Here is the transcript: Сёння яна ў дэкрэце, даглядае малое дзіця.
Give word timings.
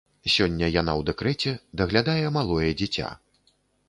Сёння 0.35 0.69
яна 0.81 0.95
ў 1.01 1.05
дэкрэце, 1.09 1.53
даглядае 1.81 2.25
малое 2.39 2.71
дзіця. 2.81 3.11